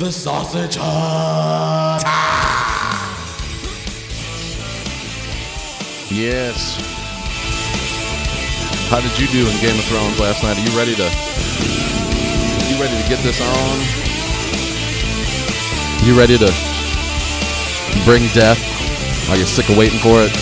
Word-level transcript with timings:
The 0.00 0.10
Sausage 0.10 0.76
Hut. 0.80 2.00
Yes. 6.08 6.80
How 8.88 9.02
did 9.02 9.12
you 9.20 9.26
do 9.28 9.44
in 9.44 9.60
Game 9.60 9.76
of 9.76 9.84
Thrones 9.84 10.18
last 10.18 10.42
night? 10.42 10.56
Are 10.56 10.64
you 10.64 10.72
ready 10.72 10.96
to 10.96 11.04
You 12.72 12.80
ready 12.80 12.96
to 12.96 13.08
get 13.12 13.20
this 13.20 13.44
on? 13.44 13.76
You 16.08 16.18
ready 16.18 16.38
to 16.38 16.48
bring 18.06 18.24
death? 18.32 18.56
Are 19.28 19.36
you 19.36 19.44
sick 19.44 19.68
of 19.68 19.76
waiting 19.76 19.98
for 19.98 20.16
it? 20.24 20.32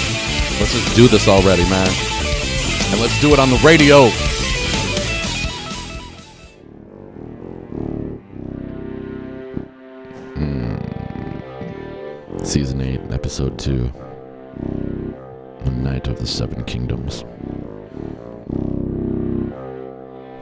Let's 0.63 0.73
just 0.73 0.95
do 0.95 1.09
this 1.09 1.27
already, 1.27 1.65
man. 1.65 1.91
And 2.93 3.01
let's 3.01 3.21
do 3.21 3.33
it 3.33 3.41
on 3.41 3.51
the 3.51 3.59
radio. 3.67 4.07
Season 12.49 12.81
8, 12.81 13.13
Episode 13.13 13.59
2. 13.59 13.93
The 15.65 15.71
Knight 15.71 16.09
of 16.09 16.19
the 16.19 16.27
Seven 16.27 16.65
Kingdoms. 16.65 17.23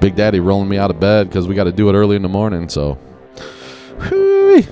Big 0.00 0.14
Daddy 0.14 0.38
rolling 0.38 0.68
me 0.68 0.78
out 0.78 0.92
of 0.92 1.00
bed 1.00 1.28
because 1.28 1.48
we 1.48 1.56
got 1.56 1.64
to 1.64 1.72
do 1.72 1.88
it 1.90 1.94
early 1.94 2.14
in 2.14 2.22
the 2.22 2.28
morning, 2.28 2.68
so. 2.68 2.96
We'll 3.98 4.62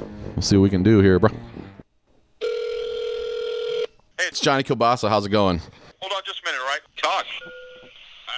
see 0.42 0.56
what 0.56 0.62
we 0.62 0.70
can 0.70 0.84
do 0.84 1.00
here, 1.00 1.18
bro. 1.18 1.30
Hey, 2.40 2.46
it's 4.20 4.38
Johnny 4.38 4.62
Kielbasa. 4.62 5.08
How's 5.08 5.26
it 5.26 5.30
going? 5.30 5.60
Hold 6.02 6.12
on 6.12 6.22
just 6.24 6.40
a 6.40 6.46
minute, 6.46 6.62
right? 6.64 6.82
Talk. 7.02 7.26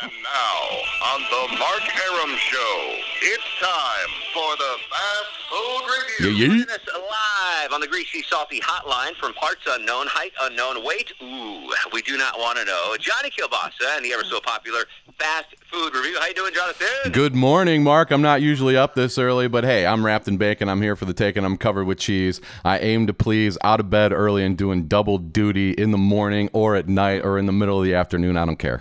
And 0.05 0.13
now, 0.23 0.79
on 1.13 1.21
the 1.21 1.59
Mark 1.59 1.83
Arum 1.83 2.35
Show, 2.39 2.97
it's 3.21 3.45
time 3.61 4.11
for 4.33 4.57
the 4.57 4.79
Fast 4.89 5.36
Food 5.49 5.83
Review. 6.21 6.47
Yeah, 6.47 6.55
yeah. 6.55 6.65
Join 6.65 6.75
us 6.75 6.81
live 6.87 7.73
on 7.73 7.81
the 7.81 7.87
Greasy 7.87 8.23
Salty 8.29 8.61
Hotline 8.61 9.15
from 9.17 9.33
parts 9.35 9.63
unknown, 9.69 10.07
height 10.09 10.33
unknown, 10.43 10.85
weight, 10.85 11.13
ooh, 11.23 11.73
we 11.93 12.03
do 12.03 12.17
not 12.17 12.39
want 12.39 12.59
to 12.59 12.65
know. 12.65 12.97
Johnny 12.99 13.31
Kielbasa 13.31 13.97
and 13.97 14.05
the 14.05 14.13
ever 14.13 14.25
so 14.25 14.41
popular 14.41 14.81
Fast 15.19 15.55
Food 15.73 15.95
Review. 15.95 16.17
How 16.19 16.27
you 16.27 16.35
doing, 16.35 16.53
Jonathan? 16.55 17.13
Good 17.13 17.35
morning, 17.35 17.83
Mark. 17.83 18.11
I'm 18.11 18.23
not 18.23 18.43
usually 18.43 18.77
up 18.77 18.95
this 18.95 19.19
early, 19.19 19.49
but 19.49 19.65
hey, 19.65 19.87
I'm 19.87 20.05
wrapped 20.05 20.29
in 20.29 20.37
bacon. 20.37 20.69
I'm 20.69 20.83
here 20.83 20.97
for 20.97 21.05
the 21.05 21.15
taking. 21.15 21.45
I'm 21.45 21.57
covered 21.57 21.85
with 21.85 21.99
cheese. 21.99 22.41
I 22.65 22.79
aim 22.79 23.07
to 23.07 23.15
please, 23.15 23.57
out 23.63 23.81
of 23.81 23.89
bed 23.91 24.13
early 24.13 24.45
and 24.45 24.57
doing 24.57 24.89
double 24.89 25.19
duty 25.19 25.73
in 25.73 25.91
the 25.91 25.99
morning 25.99 26.51
or 26.53 26.77
at 26.77 26.89
night 26.89 27.25
or 27.25 27.39
in 27.39 27.47
the 27.47 27.53
middle 27.53 27.79
of 27.79 27.85
the 27.85 27.95
afternoon. 27.95 28.37
I 28.37 28.45
don't 28.45 28.59
care. 28.59 28.81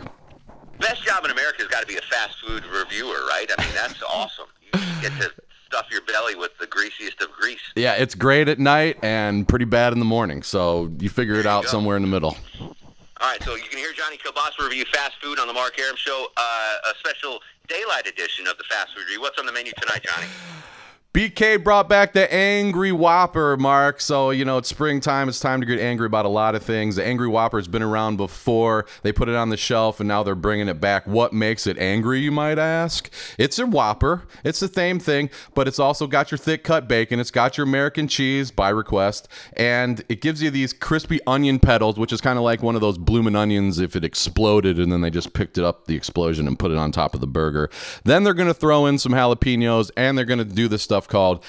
Best 0.80 1.03
job 1.03 1.23
in 1.23 1.31
America 1.31 1.59
has 1.59 1.67
got 1.69 1.81
to 1.81 1.88
be 1.88 1.97
a 1.97 2.02
fast 2.02 2.39
food 2.45 2.66
reviewer, 2.66 3.25
right? 3.30 3.45
I 3.58 3.63
mean, 3.63 3.73
that's 3.73 4.02
awesome. 4.09 4.47
You 4.73 4.80
get 5.02 5.11
to 5.21 5.31
stuff 5.76 5.92
your 5.92 6.02
belly 6.02 6.36
with 6.36 6.58
the 6.58 6.68
greasiest 6.68 7.22
of 7.22 7.31
grease. 7.31 7.59
Yeah, 7.76 7.95
it's 7.95 8.16
great 8.16 8.48
at 8.48 8.59
night 8.59 8.98
and 9.04 9.45
pretty 9.48 9.66
bad 9.66 9.92
in 9.92 10.00
the 10.00 10.06
morning. 10.06 10.42
So 10.42 10.90
you 11.00 11.09
figure 11.09 11.36
it 11.36 11.45
out 11.45 11.66
somewhere 11.66 11.98
in 11.98 12.02
the 12.02 12.08
middle. 12.08 12.38
All 12.62 13.32
right, 13.32 13.42
so 13.44 13.56
you 13.56 13.64
can 13.64 13.78
hear 13.78 13.92
Johnny 13.94 14.17
Kielbasa 14.17 14.64
review 14.64 14.86
fast 14.94 15.16
food 15.22 15.40
on 15.40 15.48
the 15.48 15.54
Mark 15.54 15.78
Arum 15.80 15.95
Show, 15.98 16.28
uh, 16.38 16.92
a 16.92 16.98
special 17.00 17.40
daylight 17.67 18.08
edition 18.08 18.48
of 18.48 18.58
the 18.58 18.64
fast 18.70 18.94
food 18.94 19.02
review. 19.02 19.22
What's 19.22 19.40
on 19.40 19.45
the 19.45 19.52
menu 19.52 19.73
tonight, 19.82 20.04
Johnny? 20.04 20.28
BK 21.16 21.63
brought 21.63 21.88
back 21.88 22.11
the 22.11 22.30
Angry 22.33 22.91
Whopper, 22.91 23.55
Mark. 23.55 24.02
So, 24.02 24.31
you 24.31 24.44
know, 24.44 24.58
it's 24.58 24.67
springtime. 24.67 25.30
It's 25.30 25.39
time 25.39 25.61
to 25.61 25.66
get 25.66 25.80
angry 25.80 26.08
about 26.08 26.25
a 26.25 26.30
lot 26.30 26.55
of 26.55 26.63
things. 26.63 26.97
The 26.97 27.05
Angry 27.05 27.30
Whopper's 27.30 27.69
been 27.69 27.81
around 27.81 28.17
before. 28.17 28.85
They 29.02 29.13
put 29.13 29.30
it 29.30 29.36
on 29.36 29.47
the 29.47 29.55
shelf 29.55 30.02
and 30.02 30.09
now 30.09 30.23
they're 30.23 30.36
bringing 30.36 30.67
it 30.67 30.81
back. 30.81 31.08
What 31.08 31.31
makes 31.31 31.67
it 31.67 31.77
angry, 31.77 32.19
you 32.19 32.33
might 32.33 32.59
ask? 32.59 33.09
It's 33.38 33.58
a 33.59 33.66
Whopper. 33.66 34.23
It's 34.43 34.59
the 34.59 34.67
same 34.67 34.99
thing, 34.99 35.30
but 35.54 35.70
it's 35.70 35.80
also 35.80 36.05
got 36.05 36.31
your 36.31 36.37
thick 36.37 36.65
cut 36.65 36.86
bacon. 36.89 37.21
It's 37.21 37.31
got 37.31 37.58
your 37.58 37.65
American 37.65 38.09
cheese 38.09 38.52
by 38.52 38.67
request. 38.67 39.30
And 39.55 40.04
it 40.09 40.20
gives 40.20 40.43
you 40.43 40.49
these 40.49 40.73
crispy 40.73 41.21
onion 41.25 41.59
petals, 41.59 41.98
which 41.98 42.11
is 42.11 42.20
kind 42.20 42.37
of 42.37 42.43
like 42.43 42.61
one 42.61 42.75
of 42.75 42.81
those 42.81 42.98
bloomin' 42.98 43.37
onions 43.37 43.80
if 43.80 43.95
it 43.95 44.04
exploded 44.04 44.80
and 44.80 44.92
then 44.92 44.99
they 44.99 45.11
just 45.11 45.31
picked 45.31 45.58
it 45.58 45.64
up, 45.64 45.87
the 45.87 45.95
explosion, 45.95 46.45
and 46.45 46.59
put 46.59 46.71
it 46.71 46.77
on 46.77 46.92
top 46.92 47.14
of 47.14 47.21
the 47.21 47.25
burger. 47.25 47.70
Then 48.04 48.25
they're 48.25 48.33
going 48.33 48.49
to 48.49 48.54
throw 48.54 48.86
in 48.86 48.98
some 48.98 49.14
jalapenos 49.14 49.92
and 49.95 50.17
they're 50.17 50.25
going 50.25 50.39
to 50.39 50.43
do 50.43 50.67
this 50.67 50.81
stuff 50.81 51.05
called 51.08 51.43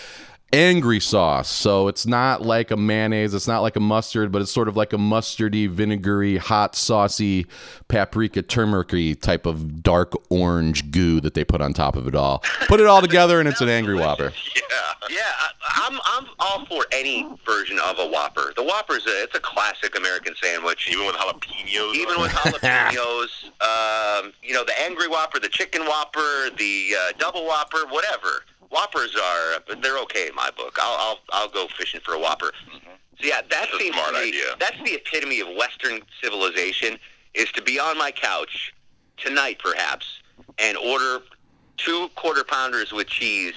angry 0.52 1.00
sauce. 1.00 1.48
So 1.48 1.88
it's 1.88 2.06
not 2.06 2.42
like 2.42 2.70
a 2.70 2.76
mayonnaise, 2.76 3.34
it's 3.34 3.48
not 3.48 3.60
like 3.60 3.76
a 3.76 3.80
mustard, 3.80 4.32
but 4.32 4.42
it's 4.42 4.50
sort 4.50 4.68
of 4.68 4.76
like 4.76 4.92
a 4.92 4.96
mustardy, 4.96 5.68
vinegary, 5.68 6.36
hot, 6.36 6.76
saucy, 6.76 7.46
paprika, 7.88 8.42
turmeric 8.42 9.20
type 9.20 9.46
of 9.46 9.82
dark 9.82 10.12
orange 10.30 10.90
goo 10.90 11.20
that 11.20 11.34
they 11.34 11.44
put 11.44 11.60
on 11.60 11.72
top 11.72 11.96
of 11.96 12.06
it 12.06 12.14
all. 12.14 12.42
Put 12.68 12.80
it 12.80 12.86
all 12.86 13.00
together 13.00 13.40
and 13.40 13.48
it's 13.48 13.60
an 13.60 13.68
angry 13.68 13.96
whopper. 13.96 14.32
Yeah, 14.54 14.62
yeah. 15.10 15.18
I, 15.20 15.48
I'm 15.86 16.00
I'm 16.04 16.26
all 16.38 16.66
for 16.66 16.84
any 16.92 17.28
version 17.44 17.78
of 17.78 17.98
a 17.98 18.06
Whopper. 18.06 18.52
The 18.56 18.62
Whopper's 18.62 19.06
a 19.06 19.22
it's 19.22 19.34
a 19.34 19.40
classic 19.40 19.96
American 19.96 20.34
sandwich. 20.42 20.88
Even 20.90 21.06
with 21.06 21.16
jalapenos. 21.16 21.94
Even 21.94 22.20
with 22.20 22.32
jalapenos, 22.32 23.44
um, 24.24 24.32
you 24.42 24.54
know, 24.54 24.64
the 24.64 24.78
angry 24.80 25.08
Whopper, 25.08 25.38
the 25.38 25.48
chicken 25.48 25.84
Whopper, 25.84 26.50
the 26.56 26.94
uh, 26.98 27.12
double 27.18 27.46
Whopper, 27.46 27.86
whatever. 27.88 28.44
Whoppers 28.76 29.16
are 29.16 29.76
they're 29.80 29.98
okay 30.00 30.28
in 30.28 30.34
my 30.34 30.50
book. 30.54 30.76
I'll 30.80 30.96
I'll, 30.98 31.18
I'll 31.32 31.48
go 31.48 31.66
fishing 31.78 32.00
for 32.04 32.12
a 32.12 32.18
Whopper. 32.20 32.52
So 33.18 33.26
yeah, 33.26 33.40
that 33.40 33.48
That's 33.48 33.78
seems 33.78 33.94
smart 33.96 34.08
to 34.14 34.20
me, 34.20 34.28
idea. 34.28 34.54
that's 34.60 34.76
the 34.84 34.94
epitome 34.96 35.40
of 35.40 35.48
Western 35.56 36.00
civilization 36.22 36.98
is 37.32 37.50
to 37.52 37.62
be 37.62 37.80
on 37.80 37.96
my 37.96 38.10
couch 38.10 38.74
tonight, 39.16 39.58
perhaps, 39.64 40.20
and 40.58 40.76
order 40.76 41.20
two 41.78 42.08
quarter 42.16 42.44
pounders 42.44 42.92
with 42.92 43.06
cheese 43.06 43.54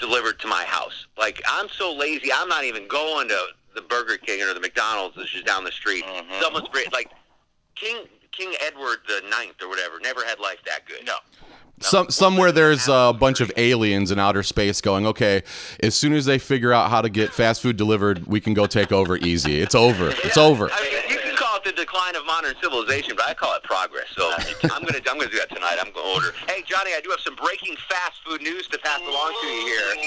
delivered 0.00 0.40
to 0.40 0.48
my 0.48 0.64
house. 0.64 1.06
Like 1.16 1.40
I'm 1.48 1.68
so 1.68 1.94
lazy, 1.94 2.32
I'm 2.32 2.48
not 2.48 2.64
even 2.64 2.88
going 2.88 3.28
to 3.28 3.40
the 3.76 3.82
Burger 3.82 4.16
King 4.16 4.42
or 4.42 4.52
the 4.52 4.58
McDonald's 4.58 5.14
that's 5.16 5.30
just 5.30 5.46
down 5.46 5.62
the 5.62 5.70
street. 5.70 6.04
Mhm. 6.04 6.40
Someone's 6.42 6.68
like 6.92 7.12
King 7.76 7.98
King 8.32 8.54
Edward 8.60 8.98
the 9.06 9.22
Ninth 9.30 9.62
or 9.62 9.68
whatever 9.68 10.00
never 10.00 10.24
had 10.24 10.40
life 10.40 10.58
that 10.66 10.86
good. 10.86 11.06
No. 11.06 11.14
Some 11.80 12.10
somewhere 12.10 12.52
there's 12.52 12.88
a 12.88 13.14
bunch 13.18 13.40
of 13.40 13.50
aliens 13.56 14.10
in 14.10 14.18
outer 14.18 14.42
space 14.42 14.80
going, 14.80 15.06
okay, 15.06 15.42
as 15.80 15.94
soon 15.94 16.12
as 16.12 16.26
they 16.26 16.38
figure 16.38 16.72
out 16.72 16.90
how 16.90 17.00
to 17.00 17.08
get 17.08 17.32
fast 17.32 17.62
food 17.62 17.76
delivered, 17.76 18.26
we 18.26 18.40
can 18.40 18.52
go 18.52 18.66
take 18.66 18.92
over 18.92 19.16
easy. 19.16 19.60
It's 19.60 19.74
over. 19.74 20.10
It's 20.10 20.36
over. 20.36 20.70
I 20.70 20.82
mean, 20.82 20.92
you 21.08 21.18
can 21.18 21.34
call 21.36 21.56
it 21.56 21.64
the 21.64 21.72
decline 21.72 22.16
of 22.16 22.26
modern 22.26 22.54
civilization, 22.62 23.14
but 23.16 23.26
I 23.26 23.34
call 23.34 23.56
it 23.56 23.62
progress. 23.62 24.06
So 24.14 24.30
I'm 24.36 24.84
gonna 24.84 25.00
I'm 25.08 25.18
gonna 25.18 25.30
do 25.30 25.38
that 25.38 25.48
tonight. 25.48 25.78
I'm 25.80 25.90
gonna 25.92 26.14
order. 26.14 26.32
Hey 26.46 26.62
Johnny, 26.66 26.92
I 26.94 27.00
do 27.02 27.10
have 27.10 27.20
some 27.20 27.34
breaking 27.36 27.76
fast 27.88 28.20
food 28.26 28.42
news 28.42 28.68
to 28.68 28.78
pass 28.78 29.00
along 29.00 29.32
to 29.40 29.46
you 29.46 29.64
here. 29.64 29.99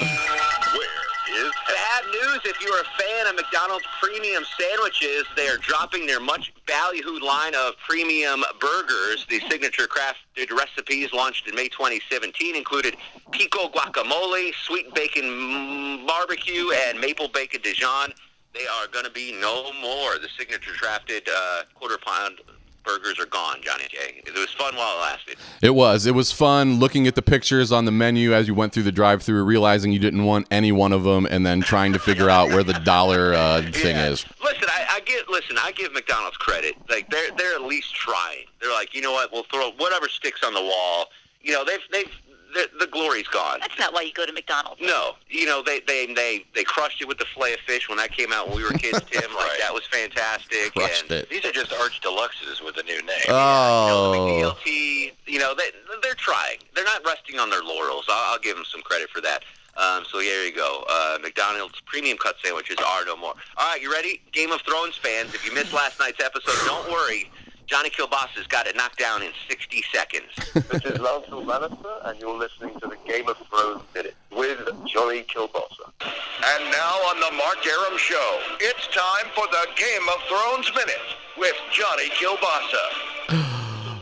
If 2.45 2.61
you're 2.61 2.79
a 2.79 2.83
fan 2.83 3.27
of 3.27 3.35
McDonald's 3.35 3.85
premium 4.01 4.43
sandwiches, 4.59 5.23
they 5.35 5.47
are 5.47 5.57
dropping 5.57 6.05
their 6.05 6.19
much 6.19 6.53
ballyhooed 6.67 7.21
line 7.21 7.53
of 7.55 7.73
premium 7.87 8.43
burgers. 8.59 9.25
The 9.29 9.39
signature 9.49 9.87
crafted 9.87 10.51
recipes 10.51 11.13
launched 11.13 11.47
in 11.47 11.55
May 11.55 11.69
2017 11.69 12.55
included 12.55 12.97
pico 13.31 13.69
guacamole, 13.69 14.53
sweet 14.65 14.93
bacon 14.93 16.05
barbecue, 16.05 16.71
and 16.87 16.99
maple 16.99 17.27
bacon 17.27 17.61
Dijon. 17.61 18.13
They 18.53 18.67
are 18.67 18.87
going 18.87 19.05
to 19.05 19.11
be 19.11 19.33
no 19.39 19.71
more. 19.81 20.19
The 20.19 20.29
signature 20.37 20.71
crafted 20.71 21.27
uh, 21.33 21.63
quarter 21.75 21.97
pound 21.97 22.39
burgers 22.83 23.19
are 23.19 23.25
gone, 23.25 23.57
Johnny 23.61 23.85
J. 23.89 24.21
It 24.25 24.33
was 24.33 24.51
fun 24.51 24.75
while 24.75 24.97
it 24.97 25.01
lasted. 25.01 25.37
It 25.61 25.75
was. 25.75 26.05
It 26.05 26.13
was 26.15 26.31
fun 26.31 26.79
looking 26.79 27.07
at 27.07 27.15
the 27.15 27.21
pictures 27.21 27.71
on 27.71 27.85
the 27.85 27.91
menu 27.91 28.33
as 28.33 28.47
you 28.47 28.53
went 28.53 28.73
through 28.73 28.83
the 28.83 28.91
drive-through, 28.91 29.43
realizing 29.43 29.91
you 29.91 29.99
didn't 29.99 30.23
want 30.25 30.47
any 30.51 30.71
one 30.71 30.91
of 30.93 31.03
them, 31.03 31.25
and 31.25 31.45
then 31.45 31.61
trying 31.61 31.93
to 31.93 31.99
figure 31.99 32.29
out 32.29 32.49
where 32.49 32.63
the 32.63 32.73
dollar 32.73 33.33
uh, 33.33 33.61
thing 33.71 33.95
Yeah. 33.95 34.09
is. 34.09 34.25
Listen, 34.43 34.63
I, 34.67 34.85
I 34.89 34.99
give 35.01 35.23
listen, 35.29 35.57
I 35.59 35.71
give 35.71 35.93
McDonald's 35.93 36.37
credit. 36.37 36.75
Like 36.89 37.09
they're 37.09 37.31
they're 37.37 37.55
at 37.55 37.61
least 37.63 37.95
trying. 37.95 38.45
They're 38.61 38.71
like, 38.73 38.93
you 38.93 39.01
know 39.01 39.11
what? 39.13 39.31
We'll 39.31 39.43
throw 39.51 39.71
whatever 39.77 40.07
sticks 40.09 40.43
on 40.43 40.53
the 40.53 40.61
wall. 40.61 41.07
You 41.41 41.53
know, 41.53 41.63
they've 41.65 41.79
they've 41.91 42.11
the, 42.53 42.69
the 42.79 42.87
glory's 42.87 43.27
gone. 43.27 43.59
That's 43.59 43.77
not 43.79 43.93
why 43.93 44.01
you 44.01 44.13
go 44.13 44.25
to 44.25 44.33
McDonald's. 44.33 44.81
No, 44.81 45.13
you 45.29 45.45
know 45.45 45.61
they 45.63 45.81
they 45.81 46.13
they 46.13 46.45
they 46.55 46.63
crushed 46.63 47.01
it 47.01 47.07
with 47.07 47.17
the 47.17 47.25
fillet 47.25 47.53
of 47.53 47.59
fish 47.61 47.89
when 47.89 47.97
that 47.97 48.11
came 48.11 48.31
out 48.31 48.47
when 48.47 48.57
we 48.57 48.63
were 48.63 48.71
kids. 48.71 49.01
Tim, 49.11 49.33
like 49.35 49.59
that 49.59 49.73
was 49.73 49.85
fantastic. 49.87 50.73
Crushed 50.73 51.03
and 51.03 51.11
it. 51.11 51.29
These 51.29 51.45
are 51.45 51.51
just 51.51 51.73
arch 51.73 52.01
deluxes 52.01 52.63
with 52.63 52.77
a 52.77 52.83
new 52.83 53.01
name. 53.03 53.25
Oh. 53.29 54.13
You 54.13 54.43
know, 54.43 54.49
the 54.49 54.61
McDLT, 54.71 55.11
you 55.27 55.39
know, 55.39 55.53
they, 55.55 55.69
they're 56.01 56.13
trying. 56.15 56.57
They're 56.75 56.85
not 56.85 57.05
resting 57.05 57.39
on 57.39 57.49
their 57.49 57.63
laurels. 57.63 58.05
I'll, 58.09 58.33
I'll 58.33 58.39
give 58.39 58.55
them 58.55 58.65
some 58.65 58.81
credit 58.81 59.09
for 59.09 59.21
that. 59.21 59.43
Um, 59.75 60.03
so 60.09 60.19
there 60.19 60.45
you 60.45 60.53
go. 60.53 60.83
Uh, 60.87 61.17
McDonald's 61.21 61.81
premium 61.85 62.17
cut 62.17 62.35
sandwiches 62.43 62.77
are 62.77 63.05
no 63.05 63.17
more. 63.17 63.33
All 63.57 63.67
right, 63.67 63.81
you 63.81 63.91
ready? 63.91 64.21
Game 64.31 64.51
of 64.51 64.61
Thrones 64.61 64.95
fans, 64.97 65.33
if 65.33 65.45
you 65.45 65.53
missed 65.53 65.73
last 65.73 65.99
night's 65.99 66.23
episode, 66.23 66.55
don't 66.65 66.91
worry. 66.91 67.31
Johnny 67.65 67.89
Kielbasa's 67.89 68.47
got 68.47 68.67
it 68.67 68.75
knocked 68.75 68.99
down 68.99 69.21
in 69.21 69.31
60 69.49 69.83
seconds. 69.93 70.29
This 70.73 70.85
is 70.85 70.99
Lancel 70.99 71.43
Lannister, 71.45 72.09
and 72.09 72.19
you're 72.19 72.37
listening 72.37 72.79
to 72.79 72.87
the 72.87 72.97
Game 73.07 73.27
of 73.27 73.37
Thrones 73.49 73.83
Minute 73.93 74.15
with 74.31 74.59
Johnny 74.85 75.23
Kielbasa. 75.23 75.91
And 76.01 76.71
now 76.71 76.95
on 77.09 77.19
the 77.19 77.31
Mark 77.37 77.65
Arum 77.65 77.97
Show, 77.97 78.39
it's 78.59 78.87
time 78.87 79.31
for 79.35 79.45
the 79.47 79.67
Game 79.75 80.07
of 80.09 80.21
Thrones 80.27 80.71
Minute 80.75 80.95
with 81.37 81.55
Johnny 81.71 82.09
Kielbasa. 82.09 83.99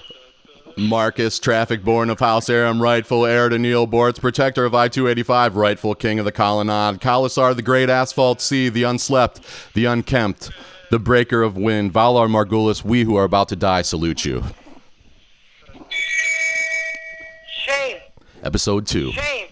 Marcus, 0.77 1.39
traffic 1.39 1.83
born 1.83 2.09
of 2.09 2.19
House 2.19 2.49
Arum, 2.49 2.81
rightful 2.81 3.25
heir 3.25 3.49
to 3.49 3.59
Neal 3.59 3.87
Boortz, 3.87 4.19
protector 4.19 4.65
of 4.65 4.73
I 4.73 4.87
285, 4.87 5.55
rightful 5.55 5.95
king 5.95 6.19
of 6.19 6.25
the 6.25 6.31
colonnade, 6.31 7.01
Kalasar, 7.01 7.55
the 7.55 7.61
great 7.61 7.89
asphalt 7.89 8.41
sea, 8.41 8.69
the 8.69 8.83
unslept, 8.83 9.41
the 9.73 9.85
unkempt, 9.85 10.51
the 10.91 10.99
breaker 10.99 11.41
of 11.41 11.55
wind, 11.55 11.93
Valar 11.93 12.27
Morghulis, 12.27 12.83
we 12.83 13.05
who 13.05 13.15
are 13.15 13.23
about 13.23 13.47
to 13.47 13.55
die 13.55 13.81
salute 13.81 14.25
you. 14.25 14.43
Shame. 17.47 17.97
Episode 18.43 18.85
2. 18.85 19.13
Shame. 19.13 19.47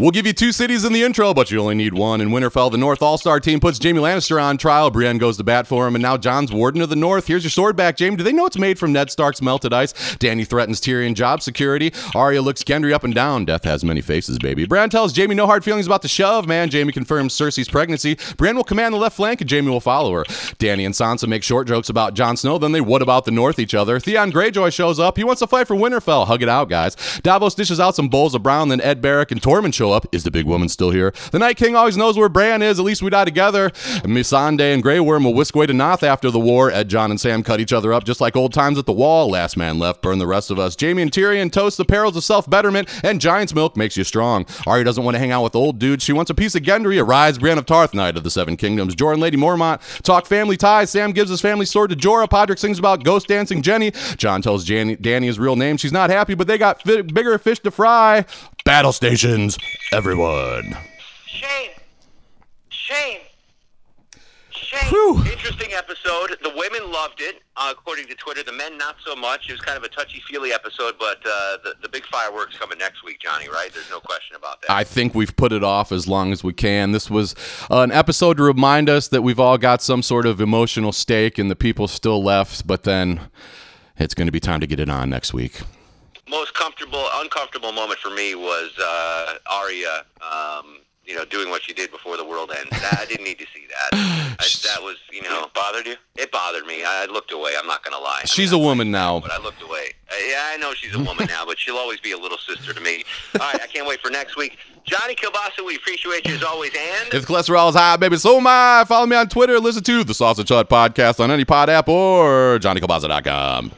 We'll 0.00 0.12
give 0.12 0.26
you 0.26 0.32
two 0.32 0.52
cities 0.52 0.86
in 0.86 0.94
the 0.94 1.02
intro, 1.02 1.34
but 1.34 1.50
you 1.50 1.60
only 1.60 1.74
need 1.74 1.92
one. 1.92 2.22
In 2.22 2.30
Winterfell, 2.30 2.70
the 2.70 2.78
North 2.78 3.02
All 3.02 3.18
Star 3.18 3.38
team 3.38 3.60
puts 3.60 3.78
Jaime 3.78 4.00
Lannister 4.00 4.42
on 4.42 4.56
trial. 4.56 4.90
Brienne 4.90 5.18
goes 5.18 5.36
to 5.36 5.44
bat 5.44 5.66
for 5.66 5.86
him, 5.86 5.94
and 5.94 6.00
now 6.00 6.16
Jon's 6.16 6.50
Warden 6.50 6.80
of 6.80 6.88
the 6.88 6.96
North. 6.96 7.26
Here's 7.26 7.44
your 7.44 7.50
sword 7.50 7.76
back, 7.76 7.98
Jaime. 7.98 8.16
Do 8.16 8.22
they 8.22 8.32
know 8.32 8.46
it's 8.46 8.56
made 8.56 8.78
from 8.78 8.94
Ned 8.94 9.10
Stark's 9.10 9.42
melted 9.42 9.74
ice? 9.74 9.92
Dany 10.16 10.48
threatens 10.48 10.80
Tyrion 10.80 11.12
job 11.12 11.42
security. 11.42 11.92
Arya 12.14 12.40
looks 12.40 12.64
Gendry 12.64 12.94
up 12.94 13.04
and 13.04 13.14
down. 13.14 13.44
Death 13.44 13.64
has 13.64 13.84
many 13.84 14.00
faces, 14.00 14.38
baby. 14.38 14.64
Bran 14.64 14.88
tells 14.88 15.14
Jaime 15.14 15.34
no 15.34 15.44
hard 15.44 15.64
feelings 15.64 15.84
about 15.84 16.00
the 16.00 16.08
shove, 16.08 16.46
man. 16.48 16.70
Jaime 16.70 16.94
confirms 16.94 17.34
Cersei's 17.34 17.68
pregnancy. 17.68 18.16
Brienne 18.38 18.56
will 18.56 18.64
command 18.64 18.94
the 18.94 18.98
left 18.98 19.16
flank, 19.16 19.42
and 19.42 19.50
Jaime 19.50 19.68
will 19.68 19.80
follow 19.80 20.14
her. 20.14 20.24
Dany 20.24 20.86
and 20.86 20.94
Sansa 20.94 21.28
make 21.28 21.42
short 21.42 21.68
jokes 21.68 21.90
about 21.90 22.14
Jon 22.14 22.38
Snow. 22.38 22.56
Then 22.56 22.72
they 22.72 22.80
what 22.80 23.02
about 23.02 23.26
the 23.26 23.32
North 23.32 23.58
each 23.58 23.74
other. 23.74 24.00
Theon 24.00 24.32
Greyjoy 24.32 24.72
shows 24.72 24.98
up. 24.98 25.18
He 25.18 25.24
wants 25.24 25.40
to 25.40 25.46
fight 25.46 25.66
for 25.66 25.76
Winterfell. 25.76 26.26
Hug 26.26 26.42
it 26.42 26.48
out, 26.48 26.70
guys. 26.70 26.96
Davos 27.22 27.54
dishes 27.54 27.78
out 27.78 27.94
some 27.94 28.08
bowls 28.08 28.34
of 28.34 28.42
brown. 28.42 28.70
Then 28.70 28.80
Ed 28.80 29.02
Beric 29.02 29.30
and 29.30 29.42
Tormund 29.42 29.74
show 29.74 29.89
up. 29.92 30.06
Is 30.12 30.24
the 30.24 30.30
big 30.30 30.46
woman 30.46 30.68
still 30.68 30.90
here? 30.90 31.12
The 31.32 31.38
Night 31.38 31.56
King 31.56 31.76
always 31.76 31.96
knows 31.96 32.16
where 32.16 32.28
Bran 32.28 32.62
is. 32.62 32.78
At 32.78 32.84
least 32.84 33.02
we 33.02 33.10
die 33.10 33.24
together. 33.24 33.70
Missandei 34.04 34.72
and 34.74 34.82
Grey 34.82 35.00
Worm 35.00 35.24
will 35.24 35.34
whisk 35.34 35.54
away 35.54 35.66
to 35.66 35.72
Naath 35.72 36.02
after 36.02 36.30
the 36.30 36.40
war. 36.40 36.70
Ed, 36.70 36.88
Jon, 36.88 37.10
and 37.10 37.20
Sam 37.20 37.42
cut 37.42 37.60
each 37.60 37.72
other 37.72 37.92
up 37.92 38.04
just 38.04 38.20
like 38.20 38.36
old 38.36 38.52
times 38.52 38.78
at 38.78 38.86
the 38.86 38.92
wall. 38.92 39.28
Last 39.30 39.56
man 39.56 39.78
left, 39.78 40.02
burn 40.02 40.18
the 40.18 40.26
rest 40.26 40.50
of 40.50 40.58
us. 40.58 40.76
Jaime 40.80 41.02
and 41.02 41.10
Tyrion 41.12 41.50
toast 41.50 41.76
the 41.76 41.84
perils 41.84 42.16
of 42.16 42.24
self 42.24 42.48
betterment, 42.48 42.88
and 43.04 43.20
Giant's 43.20 43.54
milk 43.54 43.76
makes 43.76 43.96
you 43.96 44.04
strong. 44.04 44.46
Arya 44.66 44.84
doesn't 44.84 45.04
want 45.04 45.14
to 45.14 45.18
hang 45.18 45.32
out 45.32 45.42
with 45.42 45.54
old 45.54 45.78
dudes. 45.78 46.04
She 46.04 46.12
wants 46.12 46.30
a 46.30 46.34
piece 46.34 46.54
of 46.54 46.62
Gendry. 46.62 47.00
Arise, 47.02 47.38
Brienne 47.38 47.58
of 47.58 47.66
Tarth, 47.66 47.94
Knight 47.94 48.16
of 48.16 48.24
the 48.24 48.30
Seven 48.30 48.56
Kingdoms. 48.56 48.94
Jordan, 48.94 49.20
Lady 49.20 49.36
Mormont 49.36 49.80
talk 50.02 50.26
family 50.26 50.56
ties. 50.56 50.90
Sam 50.90 51.12
gives 51.12 51.30
his 51.30 51.40
family 51.40 51.66
sword 51.66 51.90
to 51.90 51.96
Jorah. 51.96 52.28
Podrick 52.28 52.58
sings 52.58 52.78
about 52.78 53.04
ghost 53.04 53.28
dancing 53.28 53.62
Jenny. 53.62 53.92
Jon 54.16 54.42
tells 54.42 54.64
Jan- 54.64 54.96
Dany 54.96 55.24
his 55.24 55.38
real 55.38 55.56
name. 55.56 55.76
She's 55.76 55.92
not 55.92 56.10
happy, 56.10 56.34
but 56.34 56.46
they 56.46 56.58
got 56.58 56.82
fi- 56.82 57.02
bigger 57.02 57.36
fish 57.38 57.60
to 57.60 57.70
fry. 57.70 58.24
Battle 58.70 58.92
stations, 58.92 59.58
everyone. 59.92 60.76
Shame. 61.26 61.70
Shame. 62.68 63.18
Shame. 64.50 64.88
Whew. 64.90 65.24
Interesting 65.24 65.72
episode. 65.72 66.36
The 66.40 66.52
women 66.54 66.92
loved 66.92 67.20
it, 67.20 67.42
uh, 67.56 67.74
according 67.76 68.06
to 68.06 68.14
Twitter. 68.14 68.44
The 68.44 68.52
men, 68.52 68.78
not 68.78 68.94
so 69.04 69.16
much. 69.16 69.48
It 69.48 69.54
was 69.54 69.60
kind 69.60 69.76
of 69.76 69.82
a 69.82 69.88
touchy 69.88 70.22
feely 70.28 70.52
episode, 70.52 70.94
but 71.00 71.18
uh, 71.26 71.56
the, 71.64 71.74
the 71.82 71.88
big 71.88 72.04
fireworks 72.06 72.56
coming 72.58 72.78
next 72.78 73.02
week, 73.04 73.18
Johnny, 73.18 73.48
right? 73.48 73.72
There's 73.74 73.90
no 73.90 73.98
question 73.98 74.36
about 74.36 74.62
that. 74.62 74.70
I 74.70 74.84
think 74.84 75.16
we've 75.16 75.34
put 75.34 75.50
it 75.50 75.64
off 75.64 75.90
as 75.90 76.06
long 76.06 76.30
as 76.30 76.44
we 76.44 76.52
can. 76.52 76.92
This 76.92 77.10
was 77.10 77.34
uh, 77.72 77.80
an 77.80 77.90
episode 77.90 78.36
to 78.36 78.44
remind 78.44 78.88
us 78.88 79.08
that 79.08 79.22
we've 79.22 79.40
all 79.40 79.58
got 79.58 79.82
some 79.82 80.00
sort 80.00 80.26
of 80.26 80.40
emotional 80.40 80.92
stake 80.92 81.38
and 81.38 81.50
the 81.50 81.56
people 81.56 81.88
still 81.88 82.22
left, 82.22 82.68
but 82.68 82.84
then 82.84 83.30
it's 83.96 84.14
going 84.14 84.28
to 84.28 84.32
be 84.32 84.38
time 84.38 84.60
to 84.60 84.68
get 84.68 84.78
it 84.78 84.88
on 84.88 85.10
next 85.10 85.34
week. 85.34 85.62
Most 86.30 86.54
comfortable, 86.54 87.04
uncomfortable 87.14 87.72
moment 87.72 87.98
for 87.98 88.10
me 88.10 88.34
was 88.36 88.70
uh, 88.80 89.34
Arya, 89.50 90.04
um, 90.22 90.78
you 91.04 91.16
know, 91.16 91.24
doing 91.24 91.50
what 91.50 91.60
she 91.62 91.72
did 91.74 91.90
before 91.90 92.16
the 92.16 92.24
world 92.24 92.52
ends. 92.56 92.70
I 92.72 93.04
didn't 93.08 93.24
need 93.24 93.38
to 93.40 93.46
see 93.52 93.66
that. 93.68 93.88
I, 94.38 94.46
that 94.68 94.80
was, 94.80 94.96
you 95.12 95.22
know, 95.22 95.44
it 95.44 95.54
bothered 95.54 95.86
you. 95.86 95.96
It 96.16 96.30
bothered 96.30 96.66
me. 96.66 96.84
I 96.86 97.06
looked 97.06 97.32
away. 97.32 97.52
I'm 97.58 97.66
not 97.66 97.82
going 97.82 97.96
to 97.96 98.02
lie. 98.02 98.20
I 98.22 98.26
She's 98.26 98.52
mean, 98.52 98.60
a 98.60 98.62
I- 98.64 98.66
woman 98.68 98.90
now. 98.92 99.18
but 99.20 99.32
I 99.32 99.38
looked 99.42 99.60
away. 99.62 99.88
Uh, 100.08 100.14
yeah, 100.28 100.42
I 100.52 100.56
know 100.58 100.72
she's 100.72 100.94
a 100.94 100.98
woman 101.02 101.26
now, 101.26 101.44
but 101.44 101.58
she'll 101.58 101.76
always 101.76 101.98
be 102.00 102.12
a 102.12 102.18
little 102.18 102.38
sister 102.38 102.72
to 102.72 102.80
me. 102.80 103.02
All 103.34 103.40
right, 103.40 103.60
I 103.60 103.66
can't 103.66 103.86
wait 103.88 104.00
for 104.00 104.10
next 104.10 104.36
week. 104.36 104.56
Johnny 104.84 105.14
Kielbasa, 105.16 105.64
we 105.66 105.76
appreciate 105.76 106.26
you 106.26 106.34
as 106.34 106.42
always, 106.44 106.70
and 106.74 107.12
If 107.12 107.26
cholesterol 107.26 107.68
is 107.70 107.74
high, 107.74 107.96
baby, 107.96 108.16
so 108.16 108.38
am 108.38 108.46
I. 108.46 108.84
Follow 108.88 109.06
me 109.06 109.16
on 109.16 109.28
Twitter. 109.28 109.58
Listen 109.60 109.82
to 109.82 110.04
the 110.04 110.14
Sausage 110.14 110.48
Hut 110.48 110.68
podcast 110.68 111.20
on 111.20 111.30
any 111.30 111.44
pod 111.44 111.68
app 111.70 111.88
or 111.88 112.58
JohnnyKielbasa.com. 112.60 113.72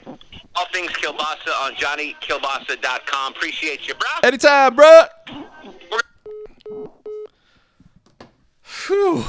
all 0.55 0.67
things 0.73 0.91
Kielbasa 0.93 1.49
on 1.63 1.75
JohnnyKielbasa.com. 1.75 3.33
Appreciate 3.33 3.87
you, 3.89 3.95
bro. 3.95 4.09
Anytime, 4.23 4.75
bro. 4.75 5.05
Phew. 8.63 9.25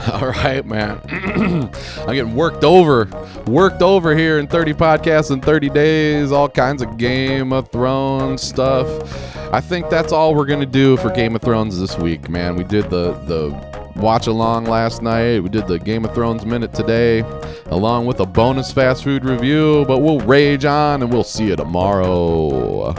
All 0.12 0.28
right, 0.28 0.64
man. 0.64 1.00
I'm 2.06 2.14
getting 2.14 2.34
worked 2.34 2.64
over, 2.64 3.08
worked 3.46 3.82
over 3.82 4.16
here 4.16 4.38
in 4.38 4.46
30 4.46 4.74
podcasts 4.74 5.30
in 5.30 5.40
30 5.40 5.70
days, 5.70 6.32
all 6.32 6.48
kinds 6.48 6.82
of 6.82 6.96
Game 6.96 7.52
of 7.52 7.70
Thrones 7.70 8.42
stuff. 8.42 9.29
I 9.52 9.60
think 9.60 9.90
that's 9.90 10.12
all 10.12 10.34
we're 10.34 10.46
gonna 10.46 10.64
do 10.64 10.96
for 10.96 11.10
Game 11.10 11.34
of 11.34 11.42
Thrones 11.42 11.78
this 11.78 11.98
week, 11.98 12.28
man. 12.28 12.54
We 12.54 12.62
did 12.62 12.84
the 12.88 13.12
the 13.26 13.50
watch 13.96 14.28
along 14.28 14.66
last 14.66 15.02
night. 15.02 15.40
We 15.40 15.48
did 15.48 15.66
the 15.66 15.78
Game 15.78 16.04
of 16.04 16.14
Thrones 16.14 16.46
minute 16.46 16.72
today, 16.72 17.24
along 17.66 18.06
with 18.06 18.20
a 18.20 18.26
bonus 18.26 18.70
fast 18.70 19.02
food 19.02 19.24
review. 19.24 19.84
But 19.86 19.98
we'll 19.98 20.20
rage 20.20 20.64
on, 20.64 21.02
and 21.02 21.12
we'll 21.12 21.24
see 21.24 21.46
you 21.46 21.56
tomorrow. 21.56 22.94